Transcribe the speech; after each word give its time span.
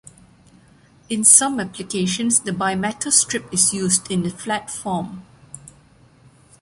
In 1.09 1.23
some 1.23 1.59
applications 1.59 2.39
the 2.39 2.49
bimetal 2.51 3.11
strip 3.13 3.53
is 3.53 3.71
used 3.71 4.09
in 4.09 4.23
the 4.23 4.31
flat 4.31 4.71
form. 4.71 5.23